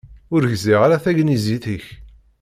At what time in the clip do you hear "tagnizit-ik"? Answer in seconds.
1.03-1.85